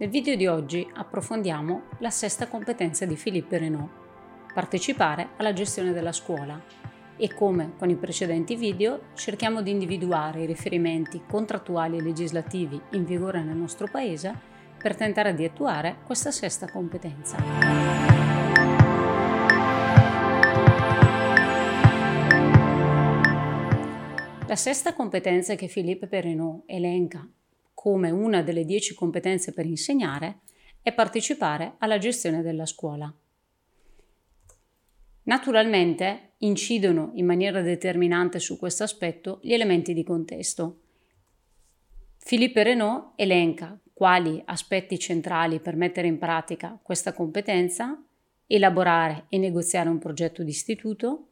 Nel 0.00 0.08
video 0.08 0.34
di 0.34 0.46
oggi 0.46 0.90
approfondiamo 0.94 1.82
la 1.98 2.08
sesta 2.08 2.48
competenza 2.48 3.04
di 3.04 3.16
Philippe 3.16 3.58
Renault, 3.58 3.90
partecipare 4.54 5.32
alla 5.36 5.52
gestione 5.52 5.92
della 5.92 6.10
scuola 6.10 6.58
e 7.18 7.34
come 7.34 7.74
con 7.76 7.90
i 7.90 7.96
precedenti 7.96 8.56
video 8.56 9.08
cerchiamo 9.12 9.60
di 9.60 9.70
individuare 9.70 10.40
i 10.40 10.46
riferimenti 10.46 11.20
contrattuali 11.28 11.98
e 11.98 12.02
legislativi 12.02 12.80
in 12.92 13.04
vigore 13.04 13.42
nel 13.42 13.58
nostro 13.58 13.88
Paese 13.92 14.34
per 14.78 14.96
tentare 14.96 15.34
di 15.34 15.44
attuare 15.44 15.98
questa 16.06 16.30
sesta 16.30 16.66
competenza. 16.70 17.36
La 24.46 24.56
sesta 24.56 24.94
competenza 24.94 25.54
che 25.56 25.66
Philippe 25.66 26.06
Perrenot 26.06 26.62
elenca 26.64 27.28
come 27.80 28.10
una 28.10 28.42
delle 28.42 28.66
dieci 28.66 28.92
competenze 28.92 29.54
per 29.54 29.64
insegnare 29.64 30.40
è 30.82 30.92
partecipare 30.92 31.76
alla 31.78 31.96
gestione 31.96 32.42
della 32.42 32.66
scuola. 32.66 33.10
Naturalmente 35.22 36.32
incidono 36.40 37.12
in 37.14 37.24
maniera 37.24 37.62
determinante 37.62 38.38
su 38.38 38.58
questo 38.58 38.82
aspetto 38.82 39.40
gli 39.42 39.54
elementi 39.54 39.94
di 39.94 40.04
contesto. 40.04 40.80
Philippe 42.22 42.62
Renault 42.64 43.12
elenca 43.16 43.80
quali 43.94 44.42
aspetti 44.44 44.98
centrali 44.98 45.58
per 45.58 45.74
mettere 45.74 46.06
in 46.06 46.18
pratica 46.18 46.78
questa 46.82 47.14
competenza, 47.14 47.98
elaborare 48.46 49.24
e 49.30 49.38
negoziare 49.38 49.88
un 49.88 49.98
progetto 49.98 50.42
di 50.42 50.50
istituto, 50.50 51.28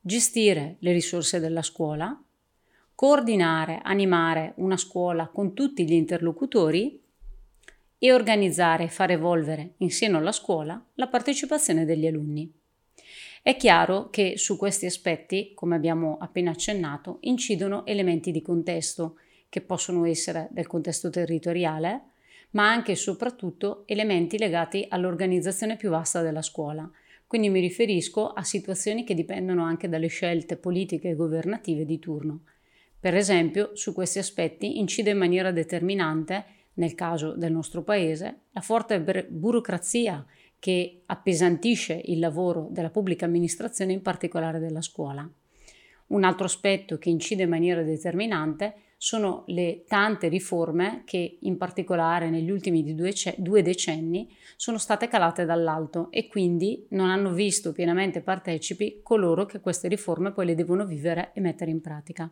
gestire 0.00 0.76
le 0.78 0.92
risorse 0.92 1.40
della 1.40 1.62
scuola, 1.62 2.16
coordinare, 2.96 3.80
animare 3.82 4.54
una 4.56 4.78
scuola 4.78 5.28
con 5.28 5.52
tutti 5.52 5.84
gli 5.84 5.92
interlocutori 5.92 6.98
e 7.98 8.12
organizzare 8.12 8.84
e 8.84 8.88
far 8.88 9.10
evolvere 9.10 9.74
in 9.78 9.90
seno 9.90 10.16
alla 10.16 10.32
scuola 10.32 10.82
la 10.94 11.06
partecipazione 11.06 11.84
degli 11.84 12.06
alunni. 12.06 12.50
È 13.42 13.54
chiaro 13.54 14.08
che 14.08 14.38
su 14.38 14.56
questi 14.56 14.86
aspetti, 14.86 15.52
come 15.54 15.76
abbiamo 15.76 16.16
appena 16.18 16.52
accennato, 16.52 17.18
incidono 17.20 17.84
elementi 17.84 18.30
di 18.30 18.40
contesto 18.40 19.18
che 19.50 19.60
possono 19.60 20.06
essere 20.06 20.48
del 20.50 20.66
contesto 20.66 21.10
territoriale, 21.10 22.12
ma 22.52 22.70
anche 22.70 22.92
e 22.92 22.96
soprattutto 22.96 23.82
elementi 23.86 24.38
legati 24.38 24.86
all'organizzazione 24.88 25.76
più 25.76 25.90
vasta 25.90 26.22
della 26.22 26.42
scuola. 26.42 26.90
Quindi 27.26 27.50
mi 27.50 27.60
riferisco 27.60 28.32
a 28.32 28.42
situazioni 28.42 29.04
che 29.04 29.14
dipendono 29.14 29.64
anche 29.64 29.90
dalle 29.90 30.06
scelte 30.06 30.56
politiche 30.56 31.10
e 31.10 31.14
governative 31.14 31.84
di 31.84 31.98
turno. 31.98 32.40
Per 33.06 33.14
esempio, 33.14 33.70
su 33.74 33.94
questi 33.94 34.18
aspetti 34.18 34.80
incide 34.80 35.10
in 35.10 35.18
maniera 35.18 35.52
determinante, 35.52 36.44
nel 36.72 36.96
caso 36.96 37.36
del 37.36 37.52
nostro 37.52 37.84
Paese, 37.84 38.46
la 38.50 38.60
forte 38.60 39.00
burocrazia 39.28 40.26
che 40.58 41.02
appesantisce 41.06 42.02
il 42.06 42.18
lavoro 42.18 42.66
della 42.68 42.90
pubblica 42.90 43.24
amministrazione, 43.24 43.92
in 43.92 44.02
particolare 44.02 44.58
della 44.58 44.82
scuola. 44.82 45.30
Un 46.08 46.24
altro 46.24 46.46
aspetto 46.46 46.98
che 46.98 47.08
incide 47.08 47.44
in 47.44 47.48
maniera 47.48 47.84
determinante 47.84 48.74
sono 48.96 49.44
le 49.46 49.84
tante 49.86 50.26
riforme 50.26 51.02
che 51.04 51.38
in 51.42 51.56
particolare 51.58 52.28
negli 52.28 52.50
ultimi 52.50 52.82
due, 52.92 53.62
decenni 53.62 54.34
sono 54.56 54.78
state 54.78 55.06
calate 55.06 55.44
dall'alto 55.44 56.10
e 56.10 56.26
quindi 56.26 56.84
non 56.88 57.10
hanno 57.10 57.30
visto 57.30 57.70
pienamente 57.70 58.20
partecipi 58.20 58.98
coloro 59.04 59.46
che 59.46 59.60
queste 59.60 59.86
riforme 59.86 60.32
poi 60.32 60.46
le 60.46 60.56
devono 60.56 60.84
vivere 60.84 61.30
e 61.34 61.40
mettere 61.40 61.70
in 61.70 61.80
pratica. 61.80 62.28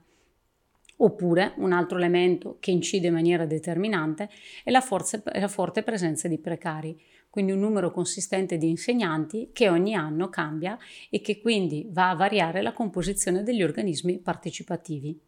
Oppure 0.96 1.54
un 1.56 1.72
altro 1.72 1.98
elemento 1.98 2.58
che 2.60 2.70
incide 2.70 3.08
in 3.08 3.14
maniera 3.14 3.46
determinante 3.46 4.28
è 4.62 4.70
la, 4.70 4.80
forza, 4.80 5.20
la, 5.24 5.48
forte 5.48 5.82
presenza 5.82 6.28
di 6.28 6.38
precari, 6.38 7.00
quindi 7.28 7.50
un 7.50 7.58
numero 7.58 7.90
consistente 7.90 8.58
di 8.58 8.68
insegnanti 8.68 9.50
che 9.52 9.68
ogni 9.68 9.94
anno 9.94 10.28
cambia 10.28 10.78
e 11.10 11.20
che 11.20 11.40
quindi 11.40 11.88
va 11.90 12.10
a 12.10 12.14
variare 12.14 12.62
la 12.62 12.72
composizione 12.72 13.42
degli 13.42 13.62
organismi 13.62 14.18
partecipativi. 14.18 15.20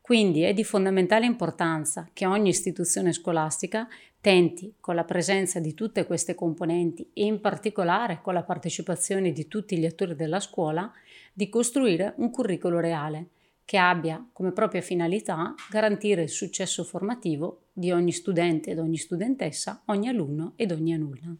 Quindi 0.00 0.42
è 0.42 0.52
di 0.52 0.64
fondamentale 0.64 1.26
importanza 1.26 2.08
che 2.12 2.26
ogni 2.26 2.50
istituzione 2.50 3.12
scolastica 3.12 3.88
tenti, 4.20 4.74
con 4.78 4.94
la 4.94 5.04
presenza 5.04 5.58
di 5.58 5.74
tutte 5.74 6.06
queste 6.06 6.36
componenti 6.36 7.10
e 7.12 7.24
in 7.24 7.40
particolare 7.40 8.20
con 8.22 8.34
la 8.34 8.44
partecipazione 8.44 9.32
di 9.32 9.48
tutti 9.48 9.76
gli 9.76 9.86
attori 9.86 10.14
della 10.14 10.38
scuola, 10.38 10.92
di 11.32 11.48
costruire 11.48 12.14
un 12.18 12.30
curriculum 12.30 12.80
reale 12.80 13.28
che 13.64 13.76
abbia 13.76 14.24
come 14.32 14.52
propria 14.52 14.80
finalità 14.80 15.54
garantire 15.70 16.22
il 16.22 16.28
successo 16.28 16.84
formativo 16.84 17.66
di 17.72 17.90
ogni 17.90 18.12
studente 18.12 18.70
ed 18.70 18.78
ogni 18.78 18.96
studentessa, 18.96 19.82
ogni 19.86 20.08
alunno 20.08 20.52
ed 20.56 20.72
ogni 20.72 20.94
alunna. 20.94 21.34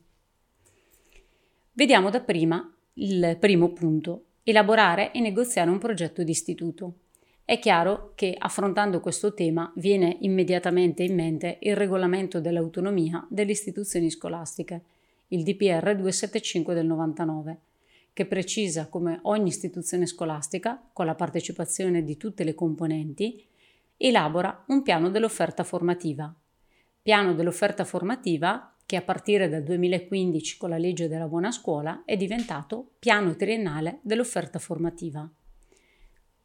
Vediamo 1.73 2.11
dapprima 2.11 2.75
il 2.95 3.37
primo 3.41 3.73
punto, 3.73 4.25
elaborare 4.43 5.13
e 5.13 5.21
negoziare 5.21 5.71
un 5.71 5.79
progetto 5.79 6.23
di 6.23 6.31
istituto. 6.31 6.95
È 7.45 7.59
chiaro 7.59 8.13
che 8.15 8.35
affrontando 8.39 9.01
questo 9.01 9.35
tema 9.35 9.73
viene 9.77 10.17
immediatamente 10.21 11.03
in 11.03 11.15
mente 11.15 11.59
il 11.61 11.77
regolamento 11.77 12.41
dell'autonomia 12.41 13.27
delle 13.29 13.53
istituzioni 13.53 14.11
scolastiche, 14.11 14.83
il 15.29 15.43
DPR 15.43 15.97
275 15.97 16.75
del 16.75 16.87
99 16.87 17.61
che 18.13 18.27
precisa 18.27 18.89
come 18.89 19.21
ogni 19.23 19.49
istituzione 19.49 20.07
scolastica, 20.07 20.83
con 20.93 21.07
la 21.07 21.15
partecipazione 21.15 22.05
di 22.05 22.17
tutte 22.17 22.45
le 22.45 22.55
componenti, 22.55 23.47
elabora 23.97 24.65
un 24.69 24.83
piano 24.83 25.11
dell'offerta 25.11 25.65
formativa. 25.65 26.35
Piano 27.01 27.35
dell'offerta 27.35 27.85
formativa 27.85 28.75
che 28.85 28.97
a 28.97 29.03
partire 29.03 29.49
dal 29.49 29.63
2015 29.63 30.59
con 30.59 30.71
la 30.71 30.79
legge 30.79 31.09
della 31.09 31.27
buona 31.27 31.51
scuola 31.51 32.03
è 32.05 32.17
diventato 32.17 32.93
piano 32.99 33.35
triennale 33.35 34.01
dell'offerta 34.03 34.59
formativa. 34.59 35.29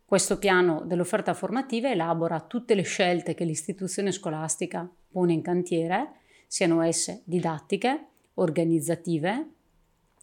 Questo 0.05 0.37
piano 0.39 0.83
dell'offerta 0.85 1.33
formativa 1.33 1.91
elabora 1.91 2.39
tutte 2.39 2.75
le 2.75 2.83
scelte 2.83 3.33
che 3.33 3.43
l'istituzione 3.43 4.13
scolastica 4.13 4.89
pone 5.11 5.33
in 5.33 5.41
cantiere, 5.41 6.21
siano 6.47 6.81
esse 6.81 7.23
didattiche, 7.25 8.07
organizzative 8.35 9.49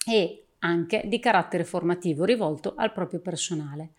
e 0.06 0.43
anche 0.64 1.02
di 1.04 1.18
carattere 1.20 1.64
formativo 1.64 2.24
rivolto 2.24 2.74
al 2.76 2.92
proprio 2.92 3.20
personale. 3.20 3.90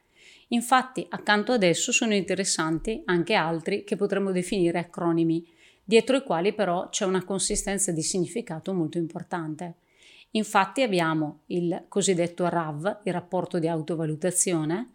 Infatti, 0.49 1.05
accanto 1.09 1.53
ad 1.53 1.63
esso 1.63 1.91
sono 1.91 2.13
interessanti 2.13 3.01
anche 3.05 3.33
altri 3.33 3.83
che 3.83 3.95
potremmo 3.95 4.31
definire 4.31 4.79
acronimi, 4.79 5.47
dietro 5.83 6.17
i 6.17 6.23
quali 6.23 6.53
però 6.53 6.89
c'è 6.89 7.05
una 7.05 7.23
consistenza 7.23 7.91
di 7.91 8.01
significato 8.01 8.73
molto 8.73 8.97
importante. 8.97 9.75
Infatti 10.31 10.81
abbiamo 10.81 11.41
il 11.47 11.85
cosiddetto 11.87 12.47
RAV, 12.49 13.01
il 13.03 13.13
rapporto 13.13 13.57
di 13.57 13.67
autovalutazione, 13.67 14.89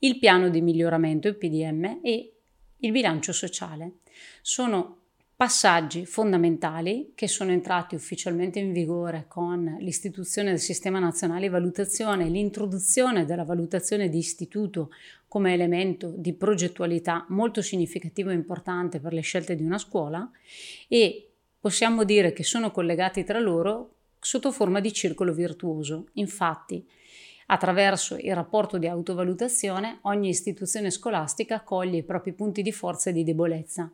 il 0.00 0.18
piano 0.18 0.48
di 0.48 0.60
miglioramento, 0.60 1.28
il 1.28 1.36
PDM, 1.36 2.00
e 2.02 2.32
il 2.78 2.92
bilancio 2.92 3.32
sociale. 3.32 3.98
Sono 4.40 4.97
passaggi 5.38 6.04
fondamentali 6.04 7.12
che 7.14 7.28
sono 7.28 7.52
entrati 7.52 7.94
ufficialmente 7.94 8.58
in 8.58 8.72
vigore 8.72 9.26
con 9.28 9.76
l'istituzione 9.78 10.50
del 10.50 10.58
Sistema 10.58 10.98
Nazionale 10.98 11.42
di 11.42 11.48
Valutazione 11.48 12.26
e 12.26 12.28
l'introduzione 12.28 13.24
della 13.24 13.44
valutazione 13.44 14.08
di 14.08 14.18
istituto 14.18 14.90
come 15.28 15.52
elemento 15.52 16.12
di 16.16 16.32
progettualità 16.32 17.24
molto 17.28 17.62
significativo 17.62 18.30
e 18.30 18.34
importante 18.34 18.98
per 18.98 19.12
le 19.12 19.20
scelte 19.20 19.54
di 19.54 19.62
una 19.62 19.78
scuola 19.78 20.28
e 20.88 21.30
possiamo 21.60 22.02
dire 22.02 22.32
che 22.32 22.42
sono 22.42 22.72
collegati 22.72 23.22
tra 23.22 23.38
loro 23.38 23.92
sotto 24.18 24.50
forma 24.50 24.80
di 24.80 24.92
circolo 24.92 25.32
virtuoso. 25.32 26.08
Infatti, 26.14 26.84
Attraverso 27.50 28.16
il 28.16 28.34
rapporto 28.34 28.76
di 28.76 28.86
autovalutazione 28.88 30.00
ogni 30.02 30.28
istituzione 30.28 30.90
scolastica 30.90 31.62
coglie 31.62 31.96
i 31.96 32.02
propri 32.02 32.34
punti 32.34 32.60
di 32.60 32.72
forza 32.72 33.08
e 33.08 33.14
di 33.14 33.24
debolezza 33.24 33.90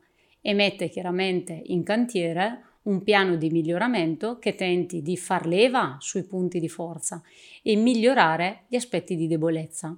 e 0.47 0.53
mette 0.53 0.91
chiaramente 0.91 1.59
in 1.69 1.83
cantiere 1.83 2.65
un 2.83 3.03
piano 3.03 3.37
di 3.37 3.49
miglioramento 3.49 4.39
che 4.39 4.55
tenti 4.55 5.01
di 5.01 5.17
far 5.17 5.47
leva 5.47 5.97
sui 6.01 6.25
punti 6.25 6.61
di 6.61 6.69
forza 6.69 7.23
e 7.63 7.77
migliorare 7.77 8.65
gli 8.69 8.77
aspetti 8.77 9.17
di 9.17 9.27
debolezza. 9.27 9.97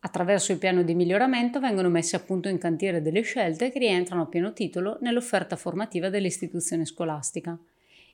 Attraverso 0.00 0.50
il 0.50 0.58
piano 0.58 0.82
di 0.82 0.96
miglioramento 0.96 1.60
vengono 1.60 1.88
messe 1.88 2.16
appunto 2.16 2.48
in 2.48 2.58
cantiere 2.58 3.00
delle 3.00 3.20
scelte 3.20 3.70
che 3.70 3.78
rientrano 3.78 4.22
a 4.22 4.26
pieno 4.26 4.52
titolo 4.52 4.98
nell'offerta 5.02 5.54
formativa 5.54 6.08
dell'istituzione 6.08 6.84
scolastica 6.84 7.56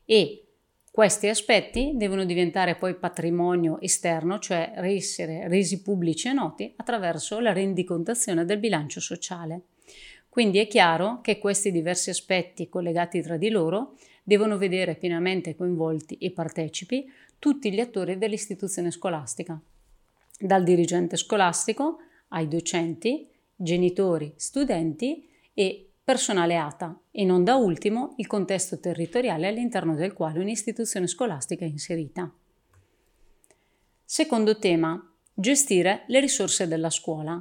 e 0.04 0.44
questi 0.90 1.28
aspetti 1.28 1.92
devono 1.94 2.26
diventare 2.26 2.74
poi 2.74 2.96
patrimonio 2.96 3.80
esterno, 3.80 4.38
cioè 4.38 4.74
essere 4.76 5.48
resi 5.48 5.80
pubblici 5.80 6.28
e 6.28 6.34
noti 6.34 6.70
attraverso 6.76 7.40
la 7.40 7.54
rendicontazione 7.54 8.44
del 8.44 8.58
bilancio 8.58 9.00
sociale. 9.00 9.62
Quindi 10.34 10.58
è 10.58 10.66
chiaro 10.66 11.20
che 11.20 11.38
questi 11.38 11.70
diversi 11.70 12.10
aspetti 12.10 12.68
collegati 12.68 13.22
tra 13.22 13.36
di 13.36 13.50
loro 13.50 13.94
devono 14.24 14.58
vedere 14.58 14.96
pienamente 14.96 15.54
coinvolti 15.54 16.16
e 16.18 16.32
partecipi 16.32 17.08
tutti 17.38 17.72
gli 17.72 17.78
attori 17.78 18.18
dell'istituzione 18.18 18.90
scolastica, 18.90 19.56
dal 20.36 20.64
dirigente 20.64 21.16
scolastico 21.16 21.98
ai 22.30 22.48
docenti, 22.48 23.28
genitori, 23.54 24.32
studenti 24.34 25.24
e 25.54 25.92
personale 26.02 26.56
ATA 26.56 26.98
e 27.12 27.24
non 27.24 27.44
da 27.44 27.54
ultimo 27.54 28.14
il 28.16 28.26
contesto 28.26 28.80
territoriale 28.80 29.46
all'interno 29.46 29.94
del 29.94 30.14
quale 30.14 30.40
un'istituzione 30.40 31.06
scolastica 31.06 31.64
è 31.64 31.68
inserita. 31.68 32.28
Secondo 34.04 34.58
tema, 34.58 35.14
gestire 35.32 36.02
le 36.08 36.18
risorse 36.18 36.66
della 36.66 36.90
scuola. 36.90 37.40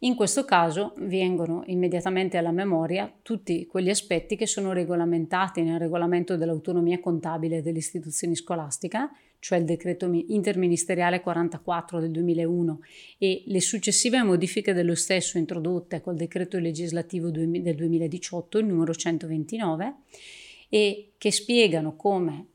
In 0.00 0.14
questo 0.14 0.44
caso 0.44 0.92
vengono 0.98 1.62
immediatamente 1.68 2.36
alla 2.36 2.50
memoria 2.50 3.10
tutti 3.22 3.64
quegli 3.64 3.88
aspetti 3.88 4.36
che 4.36 4.46
sono 4.46 4.74
regolamentati 4.74 5.62
nel 5.62 5.78
regolamento 5.78 6.36
dell'autonomia 6.36 7.00
contabile 7.00 7.62
delle 7.62 7.78
istituzioni 7.78 8.36
scolastiche, 8.36 9.08
cioè 9.38 9.56
il 9.58 9.64
decreto 9.64 10.10
interministeriale 10.12 11.22
44 11.22 11.98
del 11.98 12.10
2001 12.10 12.80
e 13.16 13.44
le 13.46 13.60
successive 13.62 14.22
modifiche 14.22 14.74
dello 14.74 14.94
stesso 14.94 15.38
introdotte 15.38 16.02
col 16.02 16.16
decreto 16.16 16.58
legislativo 16.58 17.30
del 17.30 17.74
2018, 17.74 18.58
il 18.58 18.66
numero 18.66 18.92
129, 18.92 19.94
e 20.68 21.12
che 21.16 21.32
spiegano 21.32 21.96
come 21.96 22.48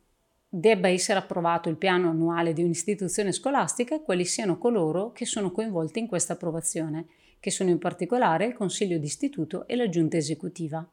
debba 0.47 0.89
essere 0.89 1.17
approvato 1.17 1.69
il 1.69 1.77
piano 1.77 2.09
annuale 2.09 2.53
di 2.53 2.61
un'istituzione 2.61 3.31
scolastica 3.31 3.95
e 3.95 4.03
quali 4.03 4.25
siano 4.25 4.59
coloro 4.59 5.11
che 5.11 5.25
sono 5.25 5.49
coinvolti 5.49 5.97
in 5.97 6.07
questa 6.07 6.33
approvazione 6.33 7.05
che 7.41 7.51
sono 7.51 7.69
in 7.69 7.79
particolare 7.79 8.45
il 8.45 8.53
Consiglio 8.53 8.97
di 8.97 9.07
Istituto 9.07 9.67
e 9.67 9.75
la 9.75 9.89
Giunta 9.89 10.15
Esecutiva. 10.15 10.88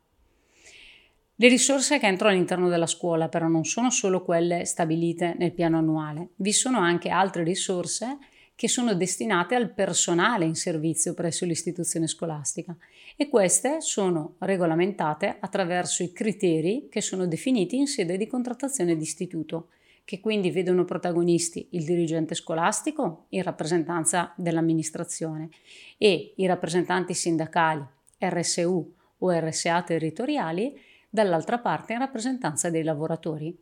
Le 1.40 1.48
risorse 1.48 2.00
che 2.00 2.06
entrano 2.06 2.32
all'interno 2.32 2.68
della 2.68 2.88
scuola 2.88 3.28
però 3.28 3.46
non 3.46 3.64
sono 3.64 3.90
solo 3.90 4.24
quelle 4.24 4.64
stabilite 4.64 5.36
nel 5.38 5.52
piano 5.52 5.78
annuale, 5.78 6.30
vi 6.36 6.52
sono 6.52 6.80
anche 6.80 7.10
altre 7.10 7.44
risorse 7.44 8.18
che 8.56 8.66
sono 8.66 8.94
destinate 8.94 9.54
al 9.54 9.72
personale 9.72 10.46
in 10.46 10.56
servizio 10.56 11.14
presso 11.14 11.44
l'istituzione 11.44 12.08
scolastica 12.08 12.76
e 13.14 13.28
queste 13.28 13.80
sono 13.80 14.34
regolamentate 14.38 15.36
attraverso 15.38 16.02
i 16.02 16.12
criteri 16.12 16.88
che 16.90 17.00
sono 17.00 17.28
definiti 17.28 17.76
in 17.76 17.86
sede 17.86 18.16
di 18.16 18.26
contrattazione 18.26 18.96
di 18.96 19.02
istituto 19.02 19.68
che 20.08 20.20
quindi 20.20 20.50
vedono 20.50 20.87
protagonisti 20.87 21.69
il 21.72 21.84
dirigente 21.84 22.34
scolastico 22.34 23.26
in 23.28 23.43
rappresentanza 23.43 24.32
dell'amministrazione 24.38 25.50
e 25.99 26.32
i 26.34 26.46
rappresentanti 26.46 27.12
sindacali, 27.12 27.84
RSU 28.19 28.94
o 29.19 29.31
RSA 29.31 29.82
territoriali, 29.82 30.81
dall'altra 31.10 31.58
parte 31.58 31.93
in 31.93 31.99
rappresentanza 31.99 32.70
dei 32.70 32.84
lavoratori. 32.84 33.55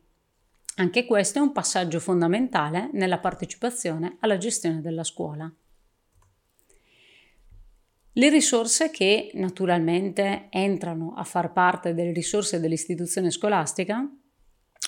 Anche 0.77 1.05
questo 1.05 1.41
è 1.41 1.43
un 1.43 1.51
passaggio 1.51 1.99
fondamentale 1.99 2.91
nella 2.93 3.19
partecipazione 3.19 4.17
alla 4.21 4.39
gestione 4.39 4.81
della 4.81 5.03
scuola. 5.03 5.53
Le 8.13 8.31
risorse 8.31 8.91
che 8.91 9.33
naturalmente 9.35 10.47
entrano 10.51 11.15
a 11.17 11.25
far 11.25 11.51
parte 11.51 11.93
delle 11.93 12.13
risorse 12.13 12.61
dell'istituzione 12.61 13.33
scolastica 13.33 14.09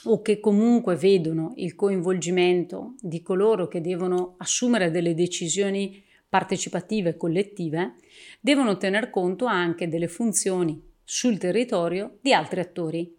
o 0.04 0.22
che 0.22 0.40
comunque 0.40 0.96
vedono 0.96 1.52
il 1.56 1.74
coinvolgimento 1.74 2.94
di 3.00 3.22
coloro 3.22 3.68
che 3.68 3.80
devono 3.80 4.34
assumere 4.38 4.90
delle 4.90 5.14
decisioni 5.14 6.02
partecipative 6.28 7.16
collettive, 7.16 7.94
devono 8.40 8.76
tener 8.76 9.10
conto 9.10 9.46
anche 9.46 9.88
delle 9.88 10.08
funzioni 10.08 10.80
sul 11.02 11.38
territorio 11.38 12.18
di 12.20 12.32
altri 12.32 12.60
attori. 12.60 13.16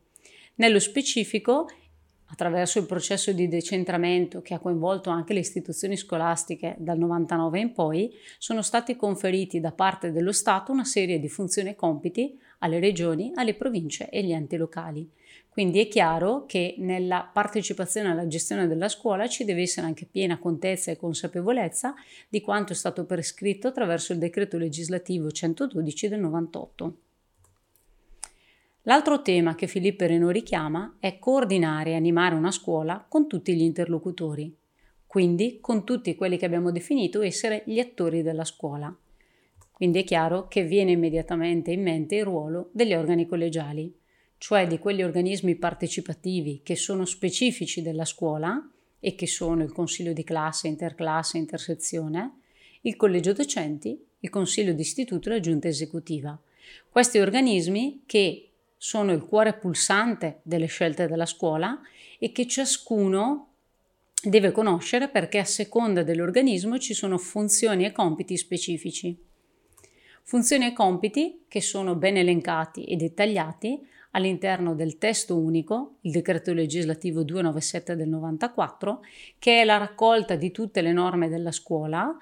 Nello 0.55 0.79
specifico, 0.79 1.67
attraverso 2.31 2.79
il 2.79 2.85
processo 2.85 3.31
di 3.31 3.47
decentramento 3.47 4.41
che 4.41 4.53
ha 4.53 4.59
coinvolto 4.59 5.09
anche 5.09 5.33
le 5.33 5.39
istituzioni 5.39 5.97
scolastiche 5.97 6.75
dal 6.77 6.97
99 6.97 7.59
in 7.59 7.73
poi, 7.73 8.13
sono 8.37 8.61
stati 8.61 8.95
conferiti 8.95 9.59
da 9.59 9.71
parte 9.71 10.11
dello 10.11 10.31
Stato 10.31 10.71
una 10.71 10.85
serie 10.85 11.19
di 11.19 11.27
funzioni 11.27 11.69
e 11.69 11.75
compiti 11.75 12.39
alle 12.59 12.79
regioni, 12.79 13.31
alle 13.35 13.55
province 13.55 14.09
e 14.09 14.19
agli 14.19 14.31
enti 14.31 14.57
locali. 14.57 15.09
Quindi 15.49 15.79
è 15.79 15.87
chiaro 15.87 16.45
che 16.45 16.75
nella 16.77 17.29
partecipazione 17.31 18.11
alla 18.11 18.27
gestione 18.27 18.67
della 18.67 18.87
scuola 18.87 19.27
ci 19.27 19.43
deve 19.43 19.63
essere 19.63 19.87
anche 19.87 20.05
piena 20.05 20.37
contezza 20.37 20.91
e 20.91 20.97
consapevolezza 20.97 21.93
di 22.29 22.39
quanto 22.41 22.73
è 22.73 22.75
stato 22.75 23.05
prescritto 23.05 23.67
attraverso 23.67 24.13
il 24.13 24.19
decreto 24.19 24.57
legislativo 24.57 25.31
112 25.31 26.07
del 26.07 26.19
98. 26.19 26.97
L'altro 28.83 29.21
tema 29.21 29.55
che 29.55 29.67
Filippo 29.67 30.05
Renault 30.05 30.33
richiama 30.33 30.97
è 30.99 31.19
coordinare 31.19 31.91
e 31.91 31.95
animare 31.95 32.35
una 32.35 32.51
scuola 32.51 33.05
con 33.07 33.27
tutti 33.27 33.53
gli 33.55 33.61
interlocutori, 33.61 34.55
quindi 35.05 35.59
con 35.59 35.83
tutti 35.83 36.15
quelli 36.15 36.37
che 36.37 36.45
abbiamo 36.45 36.71
definito 36.71 37.21
essere 37.21 37.63
gli 37.65 37.79
attori 37.79 38.21
della 38.21 38.45
scuola. 38.45 38.95
Quindi 39.71 39.99
è 39.99 40.03
chiaro 40.03 40.47
che 40.47 40.63
viene 40.63 40.91
immediatamente 40.91 41.71
in 41.71 41.81
mente 41.81 42.15
il 42.15 42.23
ruolo 42.23 42.69
degli 42.73 42.93
organi 42.93 43.25
collegiali 43.25 43.97
cioè 44.39 44.65
di 44.67 44.79
quegli 44.79 45.03
organismi 45.03 45.55
partecipativi 45.55 46.61
che 46.63 46.77
sono 46.77 47.03
specifici 47.03 47.81
della 47.81 48.05
scuola 48.05 48.67
e 48.99 49.13
che 49.13 49.27
sono 49.27 49.63
il 49.63 49.73
consiglio 49.73 50.13
di 50.13 50.23
classe, 50.23 50.69
interclasse, 50.69 51.37
intersezione, 51.37 52.39
il 52.81 52.95
collegio 52.95 53.33
docenti, 53.33 54.01
il 54.19 54.29
consiglio 54.29 54.71
di 54.71 54.81
istituto 54.81 55.27
e 55.27 55.33
la 55.33 55.39
giunta 55.41 55.67
esecutiva. 55.67 56.41
Questi 56.89 57.19
organismi 57.19 58.03
che 58.05 58.48
sono 58.81 59.11
il 59.11 59.25
cuore 59.25 59.55
pulsante 59.55 60.39
delle 60.41 60.67
scelte 60.67 61.05
della 61.05 61.25
scuola 61.25 61.77
e 62.17 62.31
che 62.31 62.47
ciascuno 62.47 63.47
deve 64.23 64.51
conoscere 64.51 65.09
perché 65.09 65.39
a 65.39 65.43
seconda 65.43 66.01
dell'organismo 66.01 66.79
ci 66.79 66.93
sono 66.93 67.17
funzioni 67.17 67.83
e 67.83 67.91
compiti 67.91 68.37
specifici. 68.37 69.17
Funzioni 70.23 70.67
e 70.67 70.73
compiti 70.73 71.43
che 71.49 71.59
sono 71.59 71.95
ben 71.95 72.15
elencati 72.15 72.85
e 72.85 72.95
dettagliati 72.95 73.85
all'interno 74.11 74.73
del 74.75 74.97
testo 74.97 75.37
unico, 75.37 75.95
il 76.01 76.11
decreto 76.11 76.53
legislativo 76.53 77.23
297 77.23 77.97
del 77.97 78.07
94, 78.07 79.01
che 79.37 79.59
è 79.59 79.65
la 79.65 79.75
raccolta 79.75 80.35
di 80.35 80.51
tutte 80.51 80.81
le 80.81 80.93
norme 80.93 81.27
della 81.27 81.51
scuola 81.51 82.15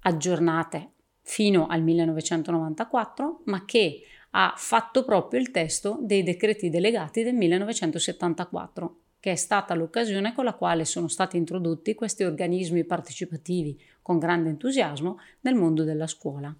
aggiornate 0.00 0.90
fino 1.22 1.68
al 1.68 1.82
1994, 1.82 3.42
ma 3.44 3.64
che 3.64 4.02
ha 4.30 4.54
fatto 4.56 5.04
proprio 5.04 5.40
il 5.40 5.50
testo 5.50 5.98
dei 6.00 6.22
decreti 6.22 6.70
delegati 6.70 7.22
del 7.22 7.34
1974, 7.34 8.98
che 9.18 9.32
è 9.32 9.36
stata 9.36 9.74
l'occasione 9.74 10.32
con 10.32 10.44
la 10.44 10.54
quale 10.54 10.84
sono 10.84 11.08
stati 11.08 11.36
introdotti 11.36 11.94
questi 11.94 12.24
organismi 12.24 12.84
partecipativi 12.84 13.78
con 14.02 14.18
grande 14.18 14.48
entusiasmo 14.48 15.18
nel 15.40 15.54
mondo 15.54 15.84
della 15.84 16.06
scuola. 16.06 16.54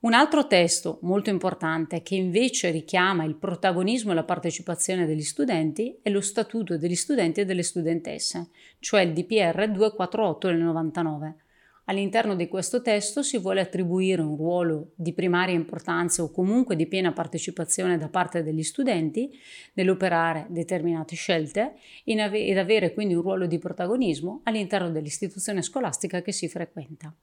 Un 0.00 0.14
altro 0.14 0.48
testo 0.48 0.98
molto 1.02 1.30
importante 1.30 2.02
che 2.02 2.16
invece 2.16 2.70
richiama 2.70 3.22
il 3.22 3.36
protagonismo 3.36 4.10
e 4.10 4.14
la 4.16 4.24
partecipazione 4.24 5.06
degli 5.06 5.22
studenti 5.22 5.96
è 6.02 6.10
lo 6.10 6.20
Statuto 6.20 6.76
degli 6.76 6.96
studenti 6.96 7.40
e 7.40 7.44
delle 7.44 7.62
studentesse, 7.62 8.48
cioè 8.80 9.02
il 9.02 9.12
DPR 9.12 9.70
248 9.70 10.48
del 10.48 10.58
99. 10.58 11.41
All'interno 11.92 12.34
di 12.34 12.48
questo 12.48 12.80
testo 12.80 13.22
si 13.22 13.36
vuole 13.36 13.60
attribuire 13.60 14.22
un 14.22 14.34
ruolo 14.34 14.92
di 14.94 15.12
primaria 15.12 15.54
importanza 15.54 16.22
o 16.22 16.30
comunque 16.30 16.74
di 16.74 16.86
piena 16.86 17.12
partecipazione 17.12 17.98
da 17.98 18.08
parte 18.08 18.42
degli 18.42 18.62
studenti 18.62 19.30
nell'operare 19.74 20.46
determinate 20.48 21.16
scelte 21.16 21.74
ed 22.02 22.56
avere 22.56 22.94
quindi 22.94 23.12
un 23.12 23.20
ruolo 23.20 23.44
di 23.44 23.58
protagonismo 23.58 24.40
all'interno 24.44 24.90
dell'istituzione 24.90 25.60
scolastica 25.60 26.22
che 26.22 26.32
si 26.32 26.48
frequenta. 26.48 27.14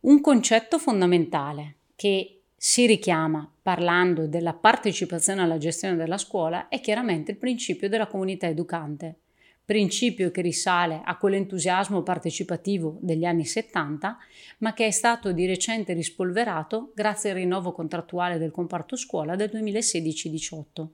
Un 0.00 0.20
concetto 0.22 0.78
fondamentale 0.78 1.76
che 1.94 2.40
si 2.56 2.86
richiama 2.86 3.52
parlando 3.60 4.26
della 4.26 4.54
partecipazione 4.54 5.42
alla 5.42 5.58
gestione 5.58 5.96
della 5.96 6.16
scuola 6.16 6.68
è 6.68 6.80
chiaramente 6.80 7.32
il 7.32 7.36
principio 7.36 7.90
della 7.90 8.06
comunità 8.06 8.46
educante, 8.46 9.18
principio 9.64 10.30
che 10.30 10.40
risale 10.40 11.00
a 11.04 11.16
quell'entusiasmo 11.16 12.02
partecipativo 12.02 12.98
degli 13.00 13.24
anni 13.24 13.44
70, 13.44 14.18
ma 14.58 14.74
che 14.74 14.86
è 14.86 14.90
stato 14.90 15.32
di 15.32 15.46
recente 15.46 15.92
rispolverato 15.92 16.92
grazie 16.94 17.30
al 17.30 17.36
rinnovo 17.36 17.72
contrattuale 17.72 18.38
del 18.38 18.50
comparto 18.50 18.96
scuola 18.96 19.36
del 19.36 19.50
2016-18. 19.52 20.86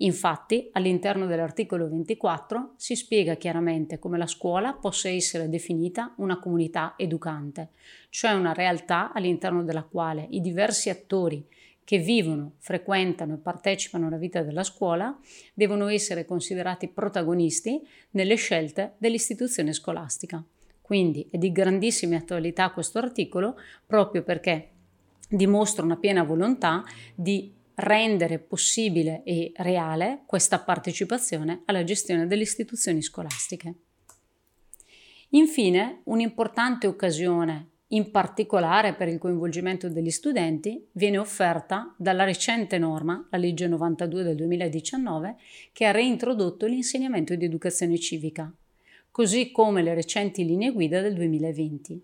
Infatti, 0.00 0.68
all'interno 0.72 1.26
dell'articolo 1.26 1.88
24 1.88 2.74
si 2.76 2.94
spiega 2.94 3.36
chiaramente 3.36 3.98
come 3.98 4.18
la 4.18 4.26
scuola 4.26 4.74
possa 4.74 5.08
essere 5.08 5.48
definita 5.48 6.12
una 6.18 6.38
comunità 6.38 6.94
educante, 6.98 7.70
cioè 8.10 8.32
una 8.32 8.52
realtà 8.52 9.12
all'interno 9.14 9.64
della 9.64 9.84
quale 9.84 10.26
i 10.30 10.42
diversi 10.42 10.90
attori 10.90 11.46
che 11.86 11.98
vivono, 11.98 12.54
frequentano 12.58 13.34
e 13.34 13.38
partecipano 13.38 14.08
alla 14.08 14.16
vita 14.16 14.42
della 14.42 14.64
scuola 14.64 15.16
devono 15.54 15.86
essere 15.86 16.24
considerati 16.24 16.88
protagonisti 16.88 17.80
nelle 18.10 18.34
scelte 18.34 18.94
dell'istituzione 18.98 19.72
scolastica. 19.72 20.44
Quindi 20.82 21.28
è 21.30 21.38
di 21.38 21.52
grandissima 21.52 22.16
attualità 22.16 22.72
questo 22.72 22.98
articolo 22.98 23.56
proprio 23.86 24.24
perché 24.24 24.70
dimostra 25.28 25.84
una 25.84 25.96
piena 25.96 26.24
volontà 26.24 26.82
di 27.14 27.54
rendere 27.76 28.40
possibile 28.40 29.22
e 29.22 29.52
reale 29.54 30.22
questa 30.26 30.58
partecipazione 30.58 31.62
alla 31.66 31.84
gestione 31.84 32.26
delle 32.26 32.42
istituzioni 32.42 33.00
scolastiche. 33.00 33.74
Infine, 35.30 36.00
un'importante 36.06 36.88
occasione 36.88 37.74
in 37.88 38.10
particolare 38.10 38.94
per 38.94 39.08
il 39.08 39.18
coinvolgimento 39.18 39.88
degli 39.88 40.10
studenti, 40.10 40.84
viene 40.92 41.18
offerta 41.18 41.94
dalla 41.96 42.24
recente 42.24 42.78
norma, 42.78 43.26
la 43.30 43.38
legge 43.38 43.68
92 43.68 44.22
del 44.24 44.34
2019, 44.34 45.36
che 45.72 45.84
ha 45.84 45.92
reintrodotto 45.92 46.66
l'insegnamento 46.66 47.34
di 47.36 47.44
educazione 47.44 47.98
civica, 47.98 48.52
così 49.10 49.52
come 49.52 49.82
le 49.82 49.94
recenti 49.94 50.44
linee 50.44 50.72
guida 50.72 51.00
del 51.00 51.14
2020. 51.14 52.02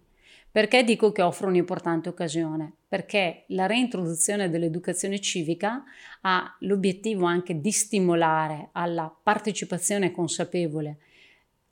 Perché 0.53 0.85
dico 0.85 1.13
che 1.13 1.23
offre 1.23 1.47
un'importante 1.47 2.11
occasione? 2.11 2.73
Perché 2.87 3.45
la 3.49 3.67
reintroduzione 3.67 4.51
dell'educazione 4.51 5.19
civica 5.19 5.83
ha 6.21 6.57
l'obiettivo 6.61 7.25
anche 7.25 7.59
di 7.59 7.71
stimolare 7.71 8.69
alla 8.73 9.13
partecipazione 9.23 10.13
consapevole 10.13 10.99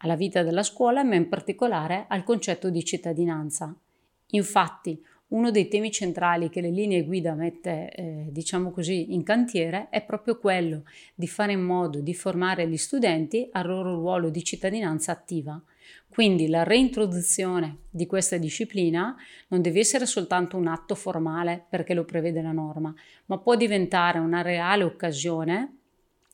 alla 0.02 0.16
vita 0.16 0.42
della 0.42 0.62
scuola, 0.62 1.04
ma 1.04 1.14
in 1.14 1.28
particolare 1.28 2.06
al 2.08 2.24
concetto 2.24 2.70
di 2.70 2.82
cittadinanza. 2.82 3.76
Infatti, 4.30 5.02
uno 5.28 5.50
dei 5.50 5.68
temi 5.68 5.92
centrali 5.92 6.48
che 6.48 6.60
le 6.60 6.70
linee 6.70 7.04
guida 7.04 7.34
mette, 7.34 7.90
eh, 7.90 8.26
diciamo 8.30 8.70
così, 8.70 9.12
in 9.14 9.22
cantiere 9.22 9.88
è 9.88 10.02
proprio 10.02 10.38
quello 10.38 10.82
di 11.14 11.28
fare 11.28 11.52
in 11.52 11.60
modo 11.60 12.00
di 12.00 12.14
formare 12.14 12.68
gli 12.68 12.76
studenti 12.76 13.48
al 13.52 13.66
loro 13.66 13.94
ruolo 13.94 14.28
di 14.28 14.42
cittadinanza 14.42 15.12
attiva. 15.12 15.62
Quindi 16.08 16.48
la 16.48 16.64
reintroduzione 16.64 17.82
di 17.90 18.06
questa 18.06 18.36
disciplina 18.36 19.14
non 19.48 19.62
deve 19.62 19.78
essere 19.78 20.06
soltanto 20.06 20.56
un 20.56 20.66
atto 20.66 20.96
formale 20.96 21.64
perché 21.68 21.94
lo 21.94 22.04
prevede 22.04 22.42
la 22.42 22.52
norma, 22.52 22.92
ma 23.26 23.38
può 23.38 23.54
diventare 23.54 24.18
una 24.18 24.42
reale 24.42 24.82
occasione 24.82 25.79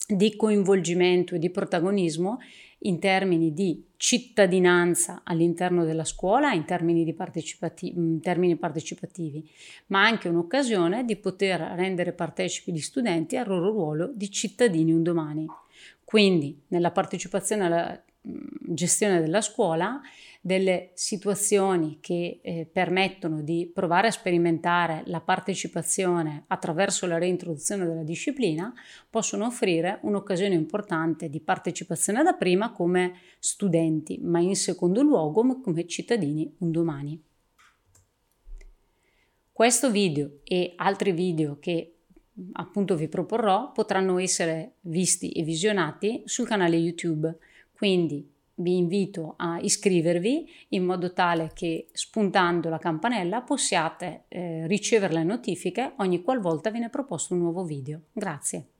di 0.07 0.37
coinvolgimento 0.37 1.35
e 1.35 1.39
di 1.39 1.51
protagonismo 1.51 2.39
in 2.81 2.99
termini 2.99 3.53
di 3.53 3.85
cittadinanza 3.97 5.23
all'interno 5.25 5.85
della 5.85 6.05
scuola, 6.05 6.53
in 6.53 6.65
termini, 6.65 7.13
partecipati- 7.15 7.93
in 7.97 8.21
termini, 8.21 8.57
partecipativi, 8.57 9.49
ma 9.87 10.05
anche 10.05 10.29
un'occasione 10.29 11.05
di 11.05 11.17
poter 11.17 11.61
rendere 11.75 12.13
partecipi 12.13 12.73
gli 12.73 12.81
studenti 12.81 13.37
al 13.37 13.49
loro 13.49 13.71
ruolo 13.71 14.11
di 14.15 14.31
cittadini 14.31 14.93
un 14.93 15.03
domani. 15.03 15.47
Quindi, 16.05 16.63
nella 16.69 16.93
partecipazione 16.93 17.65
alla 17.65 18.05
gestione 18.21 19.21
della 19.21 19.41
scuola, 19.41 20.01
delle 20.47 20.91
situazioni 20.95 21.99
che 22.01 22.39
eh, 22.41 22.71
permettono 22.73 23.43
di 23.43 23.69
provare 23.75 24.07
a 24.07 24.13
sperimentare 24.13 25.03
la 25.07 25.21
partecipazione 25.21 26.45
attraverso 26.47 27.05
la 27.09 27.19
reintroduzione 27.19 27.85
della 27.85 28.05
disciplina, 28.05 28.73
possono 29.11 29.47
offrire 29.47 29.99
un'occasione 30.03 30.55
importante 30.55 31.29
di 31.29 31.41
partecipazione 31.41 32.23
da 32.23 32.35
prima 32.35 32.71
come 32.71 33.15
studenti, 33.41 34.21
ma 34.23 34.39
in 34.39 34.55
secondo 34.55 35.03
luogo 35.03 35.61
come 35.61 35.85
cittadini 35.89 36.55
un 36.59 36.71
domani. 36.71 37.21
Questo 39.51 39.91
video 39.91 40.43
e 40.45 40.75
altri 40.77 41.11
video 41.11 41.59
che 41.59 41.97
appunto 42.53 42.95
vi 42.95 43.09
proporrò 43.09 43.73
potranno 43.73 44.19
essere 44.19 44.75
visti 44.83 45.33
e 45.33 45.43
visionati 45.43 46.23
sul 46.25 46.47
canale 46.47 46.77
YouTube 46.77 47.37
quindi 47.77 48.27
vi 48.57 48.77
invito 48.77 49.35
a 49.37 49.59
iscrivervi 49.61 50.47
in 50.71 50.85
modo 50.85 51.13
tale 51.13 51.51
che 51.55 51.89
spuntando 51.93 52.69
la 52.69 52.79
campanella 52.79 53.43
possiate 53.43 54.25
eh, 54.29 54.67
ricevere 54.67 55.15
le 55.15 55.25
notifiche 55.25 55.93
ogni 55.99 56.23
qualvolta 56.23 56.71
viene 56.71 56.91
proposto 56.91 57.35
un 57.35 57.41
nuovo 57.41 57.65
video. 57.65 58.03
Grazie. 58.13 58.76